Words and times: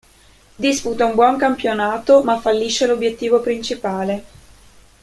Disputa 0.55 1.05
un 1.05 1.13
buon 1.13 1.37
campionato, 1.37 2.23
ma 2.23 2.39
fallisce 2.39 2.87
l'obiettivo 2.87 3.39
principale. 3.39 4.23